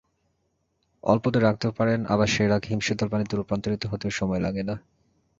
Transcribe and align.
অল্পতে 1.03 1.37
রাগতেও 1.39 1.71
পারেন, 1.71 1.99
আবার 2.05 2.27
সেই 2.27 2.47
রাগ 2.47 2.63
হিমশীতল 2.65 3.07
পানিতে 3.09 3.33
রূপান্তরিত 3.35 3.83
হতেও 3.85 4.11
সময় 4.11 4.41
লাগে 4.41 4.63
না। 4.63 4.75